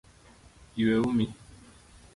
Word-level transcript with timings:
Yue 0.77 0.95
umi 1.09 1.25